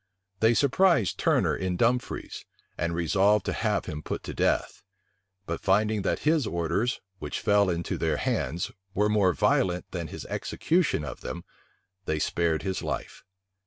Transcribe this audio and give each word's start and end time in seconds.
They 0.39 0.55
surprised 0.55 1.19
Turner 1.19 1.55
in 1.55 1.77
Dumfries, 1.77 2.43
and 2.75 2.95
resolved 2.95 3.45
to 3.45 3.53
have 3.53 3.83
put 3.83 3.87
him 3.93 4.01
to 4.23 4.33
death; 4.33 4.81
but 5.45 5.61
finding 5.61 6.01
that 6.01 6.21
his 6.25 6.47
orders, 6.47 7.01
which 7.19 7.39
fell 7.39 7.69
into 7.69 7.99
their 7.99 8.17
hands, 8.17 8.71
were 8.95 9.09
more 9.09 9.35
violent 9.35 9.91
than 9.91 10.07
his 10.07 10.25
execution 10.25 11.05
of 11.05 11.21
them, 11.21 11.43
they 12.05 12.17
spared 12.17 12.63
his 12.63 12.81
life. 12.81 13.23